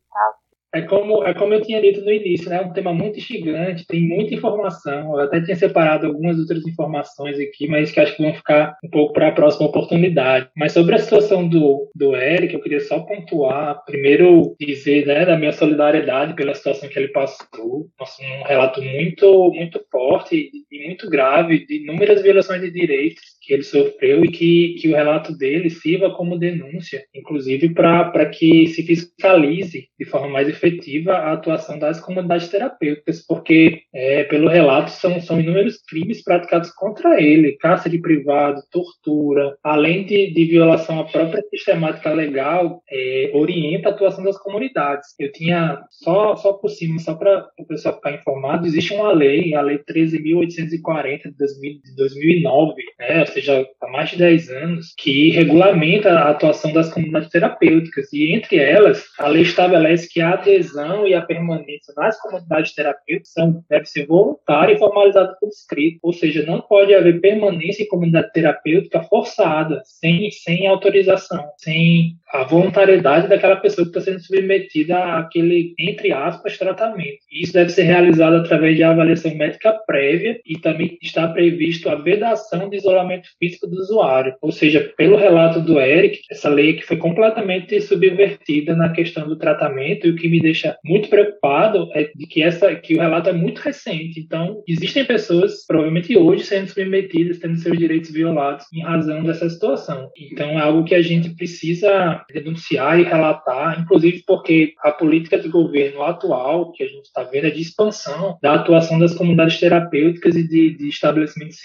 [0.75, 2.57] é como, é como eu tinha dito no início, né?
[2.57, 5.19] É um tema muito instigante, tem muita informação.
[5.19, 8.89] Eu até tinha separado algumas outras informações aqui, mas que acho que vão ficar um
[8.89, 10.49] pouco para a próxima oportunidade.
[10.57, 15.37] Mas sobre a situação do, do Eric, eu queria só pontuar, primeiro dizer né, da
[15.37, 17.89] minha solidariedade pela situação que ele passou.
[17.99, 23.53] Nossa, um relato muito, muito forte e muito grave de inúmeras violações de direitos que
[23.53, 28.83] ele sofreu e que, que o relato dele sirva como denúncia, inclusive para que se
[28.85, 35.21] fiscalize de forma mais efetiva a atuação das comunidades terapêuticas, porque, é, pelo relato, são,
[35.21, 41.43] são inúmeros crimes praticados contra ele, cárcere privado, tortura, além de, de violação à própria
[41.51, 45.09] sistemática legal, é, orienta a atuação das comunidades.
[45.19, 49.55] Eu tinha, só, só por cima, só para o pessoal ficar informado, existe uma lei,
[49.55, 56.31] a Lei 13.840 de 2009, né, seja, há mais de 10 anos, que regulamenta a
[56.31, 58.13] atuação das comunidades terapêuticas.
[58.13, 63.33] E, entre elas, a lei estabelece que a adesão e a permanência nas comunidades terapêuticas
[63.69, 65.99] deve ser voluntária e formalizada por escrito.
[66.03, 72.45] Ou seja, não pode haver permanência em comunidade terapêutica forçada, sem, sem autorização, sem a
[72.45, 77.19] voluntariedade daquela pessoa que está sendo submetida àquele, entre aspas, tratamento.
[77.31, 82.69] Isso deve ser realizado através de avaliação médica prévia e também está previsto a vedação
[82.69, 84.35] de isolamento físico do usuário.
[84.41, 89.37] Ou seja, pelo relato do Eric, essa lei que foi completamente subvertida na questão do
[89.37, 93.31] tratamento e o que me deixa muito preocupado é de que essa que o relato
[93.31, 94.21] é muito recente.
[94.21, 100.11] Então, existem pessoas provavelmente hoje sendo submetidas, tendo seus direitos violados em razão dessa situação.
[100.17, 105.49] Então, é algo que a gente precisa denunciar e relatar, inclusive porque a política de
[105.49, 110.35] governo atual que a gente está vendo é de expansão da atuação das comunidades terapêuticas
[110.35, 111.59] e de, de estabelecimentos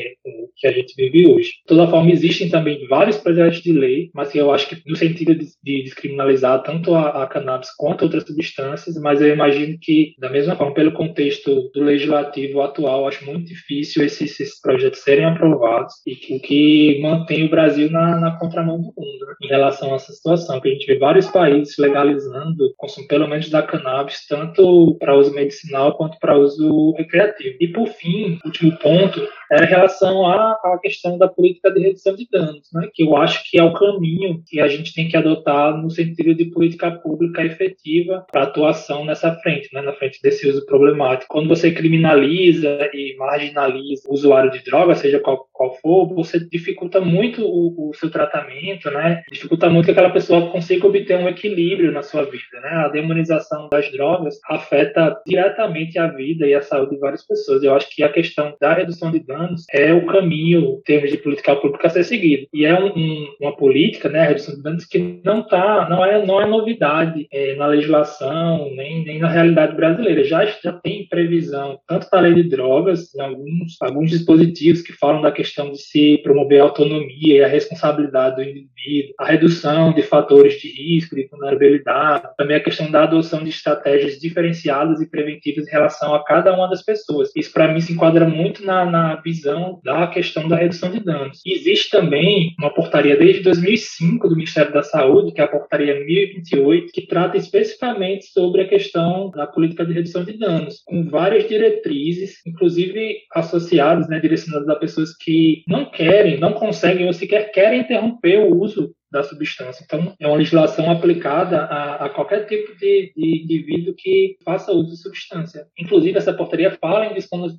[0.57, 1.49] que a gente vive hoje.
[1.49, 5.35] De toda forma, existem também vários projetos de lei, mas eu acho que no sentido
[5.35, 10.31] de, de descriminalizar tanto a, a, cannabis quanto outras substâncias, mas eu imagino que, da
[10.31, 15.95] mesma forma, pelo contexto do legislativo atual, acho muito difícil esses, esses projetos serem aprovados
[16.07, 19.93] e que, o que mantém o Brasil na, na contramão do mundo né, em relação
[19.93, 23.63] a essa situação, que a gente vê vários países legalizando o consumo, pelo menos da
[23.63, 27.57] cannabis, tanto para uso medicinal quanto para uso recreativo.
[27.61, 29.21] E, por fim, último ponto,
[29.51, 33.17] é em relação à, à questão da política de redução de danos, né, que eu
[33.17, 36.91] acho que é o caminho que a gente tem que adotar no sentido de política
[36.91, 41.27] pública efetiva para atuação nessa frente, né, na frente desse uso problemático.
[41.29, 47.01] Quando você criminaliza e marginaliza o usuário de droga, seja qual, qual for, você dificulta
[47.01, 51.91] muito o, o, seu tratamento, né, dificulta muito que aquela pessoa consiga obter um equilíbrio
[51.91, 52.61] na sua vida.
[52.63, 52.71] Né?
[52.71, 57.63] A demonização das drogas afeta diretamente a vida e a saúde de várias pessoas.
[57.63, 59.40] Eu acho que a questão da redução de danos
[59.73, 62.47] é o caminho, em termos de política pública, a ser seguido.
[62.53, 66.05] E é um, um, uma política, né, a redução de danos, que não está não
[66.05, 70.25] é, não é novidade é, na legislação, nem, nem na realidade brasileira.
[70.25, 75.23] Já, já tem previsão, tanto na lei de drogas, em alguns, alguns dispositivos que falam
[75.23, 80.03] da questão de se promover a autonomia e a responsabilidade do indivíduo, a redução de
[80.03, 85.67] fatores de risco, de vulnerabilidade, também a questão da adoção de estratégias diferenciadas e preventivas
[85.67, 87.31] em relação a cada uma das pessoas.
[87.37, 91.41] Isso, para mim, se enquadra muito na, na visão da questão da redução de danos.
[91.47, 96.93] Existe também uma portaria desde 2005 do Ministério da Saúde, que é a portaria 1028,
[96.93, 102.39] que trata especificamente sobre a questão da política de redução de danos, com várias diretrizes,
[102.47, 108.39] inclusive associadas, né, direcionadas a pessoas que não querem, não conseguem ou sequer querem interromper
[108.39, 109.83] o uso da substância.
[109.85, 114.91] Então, é uma legislação aplicada a, a qualquer tipo de, de, indivíduo que faça uso
[114.91, 115.67] de substância.
[115.79, 117.15] Inclusive, essa portaria fala em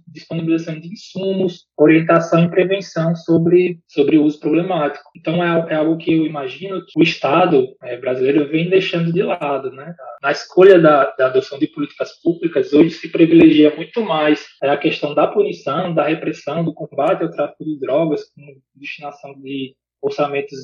[0.08, 5.04] disponibilização de insumos, orientação e prevenção sobre, sobre uso problemático.
[5.16, 9.22] Então, é, é algo que eu imagino que o Estado é, brasileiro vem deixando de
[9.22, 9.72] lado.
[9.72, 9.94] Né?
[10.22, 15.14] Na escolha da, da adoção de políticas públicas, hoje se privilegia muito mais a questão
[15.14, 18.42] da punição, da repressão, do combate ao tráfico de drogas, com
[18.76, 20.58] destinação de orçamentos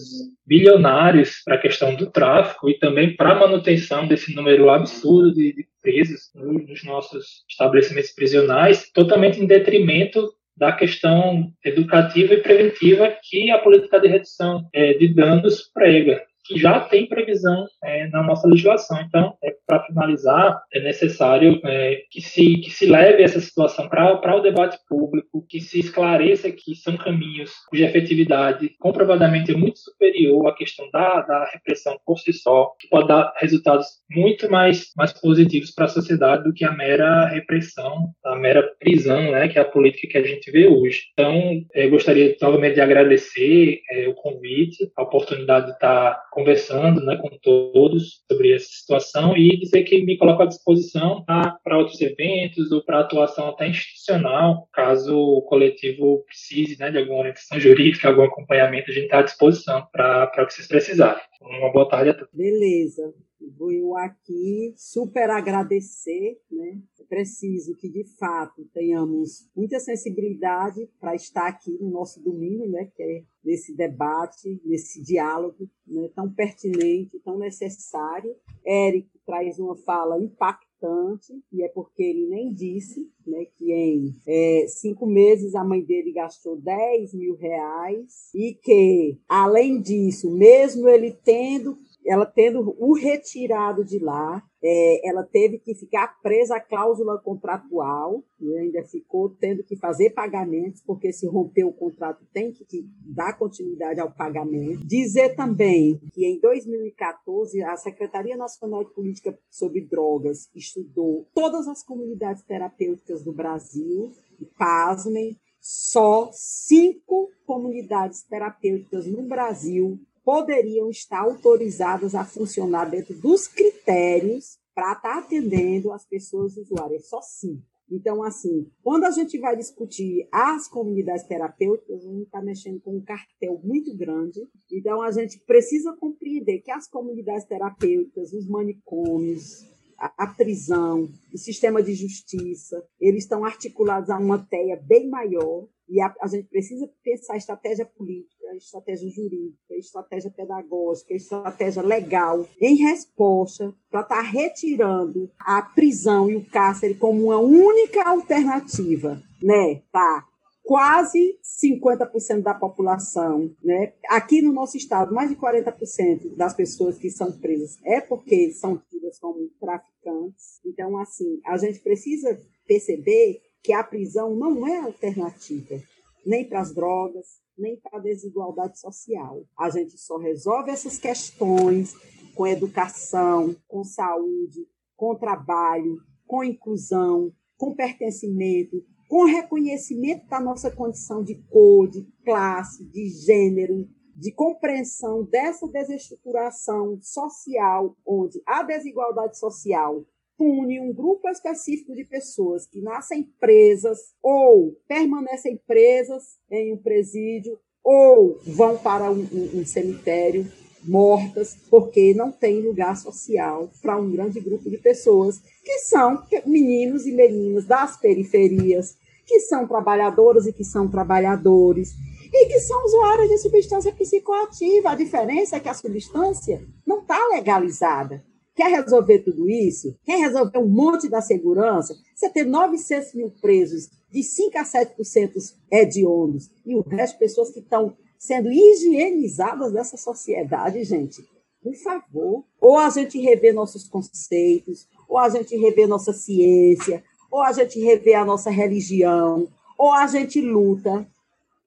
[0.46, 5.54] bilionários para a questão do tráfico e também para a manutenção desse número absurdo de,
[5.54, 13.52] de presos nos nossos estabelecimentos prisionais, totalmente em detrimento da questão educativa e preventiva que
[13.52, 18.48] a política de redução é, de danos prega que já tem previsão é, na nossa
[18.48, 19.00] legislação.
[19.02, 24.36] Então, é, para finalizar, é necessário é, que, se, que se leve essa situação para
[24.36, 30.48] o debate público, que se esclareça que são caminhos cuja efetividade comprovadamente é muito superior
[30.48, 35.14] à questão da, da repressão por si só, que pode dar resultados muito mais, mais
[35.14, 39.62] positivos para a sociedade do que a mera repressão, a mera prisão, né, que é
[39.62, 41.04] a política que a gente vê hoje.
[41.14, 41.34] Então,
[41.74, 47.30] eu gostaria novamente de agradecer é, o convite, a oportunidade de estar conversando né, com
[47.42, 52.84] todos sobre essa situação e dizer que me coloco à disposição para outros eventos ou
[52.84, 58.92] para atuação até institucional, caso o coletivo precise né, de alguma orientação jurídica, algum acompanhamento,
[58.92, 61.24] a gente está à disposição para o que vocês precisarem.
[61.42, 62.30] Uma boa tarde a todos.
[62.32, 63.16] Beleza.
[63.58, 66.82] Vou eu aqui super agradecer, né?
[67.00, 72.92] É preciso que de fato tenhamos muita sensibilidade para estar aqui no nosso domingo, né?
[72.96, 76.10] Que é nesse debate, nesse diálogo né?
[76.14, 78.36] tão pertinente, tão necessário.
[78.66, 84.66] Eric traz uma fala impactante, e é porque ele nem disse né, que em é,
[84.68, 91.12] cinco meses a mãe dele gastou 10 mil reais e que, além disso, mesmo ele
[91.12, 91.78] tendo
[92.08, 98.24] ela tendo o retirado de lá, é, ela teve que ficar presa à cláusula contratual,
[98.40, 102.86] e ainda ficou tendo que fazer pagamentos, porque se romper o contrato tem que, que
[103.06, 104.88] dar continuidade ao pagamento.
[104.88, 111.84] Dizer também que em 2014 a Secretaria Nacional de Política sobre Drogas estudou todas as
[111.84, 122.14] comunidades terapêuticas do Brasil, e pasmem, só cinco comunidades terapêuticas no Brasil poderiam estar autorizadas
[122.14, 127.64] a funcionar dentro dos critérios para estar tá atendendo as pessoas usuárias, só cinco.
[127.90, 132.98] Então, assim, quando a gente vai discutir as comunidades terapêuticas, a gente está mexendo com
[132.98, 134.46] um cartel muito grande.
[134.70, 139.66] Então, a gente precisa compreender que as comunidades terapêuticas, os manicômios,
[139.98, 146.02] a, prisão, o sistema de justiça, eles estão articulados a uma teia bem maior e
[146.02, 153.74] a, a gente precisa pensar estratégia política, estratégia jurídica, estratégia pedagógica, estratégia legal, em resposta
[153.90, 159.82] para estar tá retirando a prisão e o cárcere como uma única alternativa, né?
[159.92, 160.28] Tá
[160.68, 163.94] quase 50% da população, né?
[164.10, 168.78] Aqui no nosso estado, mais de 40% das pessoas que são presas é porque são
[168.90, 170.60] tidas como traficantes.
[170.66, 172.38] Então, assim, a gente precisa
[172.68, 175.82] perceber que a prisão não é alternativa
[176.26, 179.46] nem para as drogas, nem para a desigualdade social.
[179.58, 181.96] A gente só resolve essas questões
[182.36, 191.24] com educação, com saúde, com trabalho, com inclusão, com pertencimento, com reconhecimento da nossa condição
[191.24, 200.04] de cor, de classe, de gênero, de compreensão dessa desestruturação social, onde a desigualdade social
[200.38, 207.60] pune um grupo específico de pessoas que nascem presas ou permanecem presas em um presídio
[207.84, 210.46] ou vão para um, um, um cemitério
[210.84, 217.06] mortas porque não tem lugar social para um grande grupo de pessoas que são meninos
[217.06, 221.94] e meninas das periferias, que são trabalhadoras e que são trabalhadores
[222.34, 224.92] e que são usuários de substância psicoativa.
[224.92, 228.24] A diferença é que a substância não está legalizada.
[228.56, 229.96] Quer resolver tudo isso?
[230.04, 231.96] Quer resolver um monte da segurança?
[232.16, 235.32] Você ter 900 mil presos, de 5 a 7%
[235.72, 241.24] hediondos, e o resto pessoas que estão sendo higienizadas dessa sociedade, gente.
[241.62, 242.44] Por favor.
[242.60, 247.80] Ou a gente rever nossos conceitos, ou a gente rever nossa ciência, ou a gente
[247.80, 249.48] rever a nossa religião,
[249.78, 251.08] ou a gente luta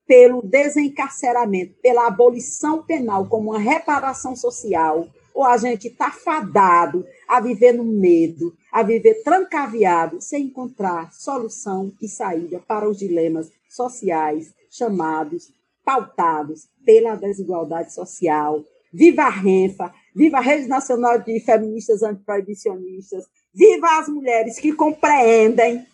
[0.07, 7.40] pelo desencarceramento, pela abolição penal como uma reparação social ou a gente está fadado a
[7.40, 14.53] viver no medo, a viver trancaviado, sem encontrar solução e saída para os dilemas sociais
[14.70, 15.53] chamados,
[15.85, 18.62] pautados pela desigualdade social.
[18.93, 23.24] Viva a Renfa, viva a Rede Nacional de Feministas Antiproibicionistas,
[23.55, 25.87] viva as mulheres que compreendem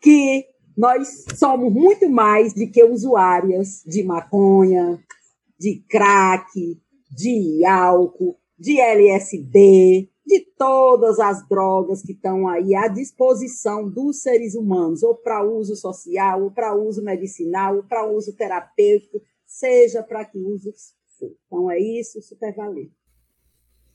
[0.00, 5.02] que nós somos muito mais do que usuárias de maconha,
[5.58, 6.50] de crack,
[7.10, 14.54] de álcool, de LSD, de todas as drogas que estão aí à disposição dos seres
[14.54, 19.20] humanos, ou para uso social, ou para uso medicinal, ou para uso terapêutico,
[19.52, 20.72] seja para que uso
[21.18, 21.36] for.
[21.46, 22.90] Então é isso, super valeu.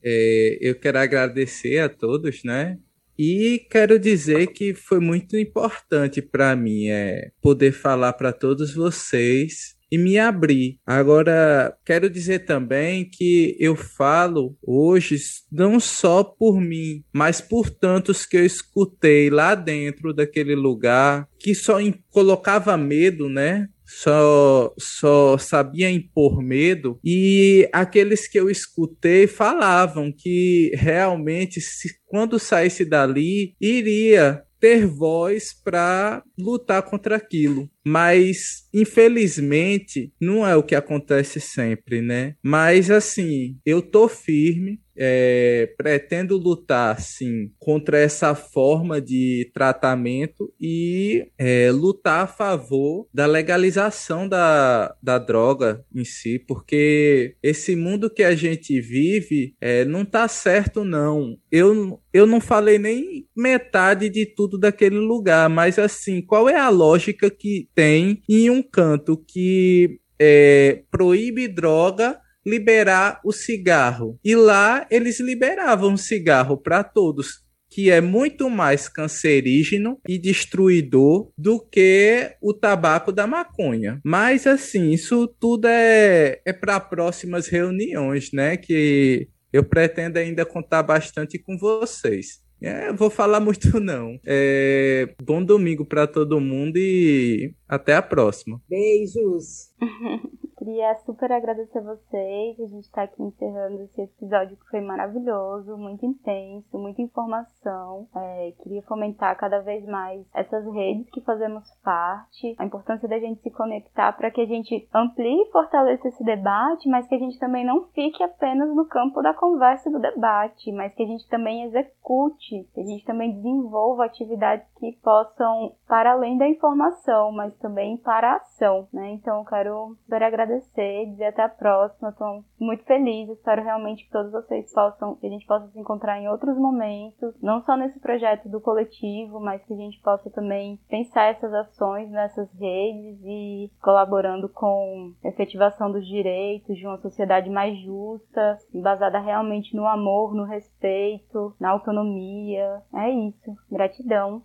[0.03, 2.79] É, eu quero agradecer a todos, né?
[3.17, 9.75] E quero dizer que foi muito importante para mim é, poder falar para todos vocês
[9.91, 10.77] e me abrir.
[10.85, 15.17] Agora, quero dizer também que eu falo hoje
[15.51, 21.53] não só por mim, mas por tantos que eu escutei lá dentro daquele lugar que
[21.55, 21.77] só
[22.09, 23.67] colocava medo, né?
[23.87, 32.37] só, só sabia impor medo, e aqueles que eu escutei falavam que realmente, se, quando
[32.37, 37.69] saísse dali, iria ter voz para lutar contra aquilo.
[37.89, 42.35] Mas, infelizmente, não é o que acontece sempre, né?
[42.43, 51.27] Mas, assim, eu tô firme, é, pretendo lutar, sim, contra essa forma de tratamento e
[51.37, 58.23] é, lutar a favor da legalização da, da droga em si, porque esse mundo que
[58.23, 61.37] a gente vive é, não tá certo, não.
[61.51, 66.69] Eu, eu não falei nem metade de tudo daquele lugar, mas assim, qual é a
[66.69, 74.19] lógica que tem em um canto que é, proíbe droga liberar o cigarro.
[74.25, 81.59] E lá eles liberavam cigarro para todos, que é muito mais cancerígeno e destruidor do
[81.59, 84.01] que o tabaco da maconha.
[84.03, 88.57] Mas assim, isso tudo é, é para próximas reuniões, né?
[88.57, 92.39] Que eu pretendo ainda contar bastante com vocês.
[92.61, 94.19] É, vou falar muito não.
[94.25, 98.61] É, bom domingo para todo mundo e até a próxima.
[98.69, 99.71] Beijos.
[100.57, 102.59] Queria super agradecer vocês.
[102.59, 108.07] A gente está aqui encerrando esse episódio que foi maravilhoso, muito intenso, muita informação.
[108.15, 113.39] É, queria fomentar cada vez mais essas redes que fazemos parte, a importância da gente
[113.41, 117.37] se conectar para que a gente amplie e fortaleça esse debate, mas que a gente
[117.37, 121.29] também não fique apenas no campo da conversa e do debate, mas que a gente
[121.29, 127.55] também execute, que a gente também desenvolva atividades que possam, para além da informação, mas
[127.59, 128.87] também para a ação.
[128.91, 129.11] Né?
[129.11, 129.66] Então, eu quero
[129.97, 132.09] super agradecer agradecer, dizer até a próxima.
[132.09, 133.29] Estou muito feliz.
[133.29, 137.33] Espero realmente que todos vocês possam, que a gente possa se encontrar em outros momentos,
[137.41, 142.09] não só nesse projeto do coletivo, mas que a gente possa também pensar essas ações
[142.09, 149.19] nessas redes e colaborando com a efetivação dos direitos de uma sociedade mais justa, embasada
[149.19, 152.81] realmente no amor, no respeito, na autonomia.
[152.93, 153.55] É isso.
[153.71, 154.41] Gratidão.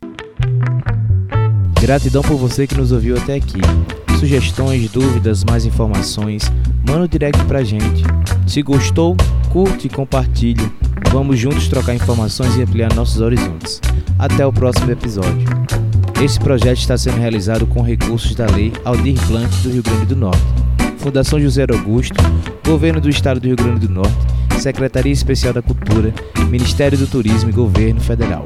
[1.82, 3.60] Gratidão por você que nos ouviu até aqui
[4.16, 6.44] sugestões, dúvidas, mais informações,
[6.86, 8.04] manda um direct pra gente.
[8.46, 9.16] Se gostou,
[9.50, 10.62] curte e compartilhe.
[11.10, 13.80] Vamos juntos trocar informações e ampliar nossos horizontes.
[14.16, 15.44] Até o próximo episódio.
[16.22, 20.14] Esse projeto está sendo realizado com recursos da Lei Aldir Blanc do Rio Grande do
[20.14, 20.40] Norte,
[20.98, 22.14] Fundação José Augusto,
[22.64, 24.16] Governo do Estado do Rio Grande do Norte,
[24.60, 26.14] Secretaria Especial da Cultura,
[26.48, 28.44] Ministério do Turismo e Governo Federal.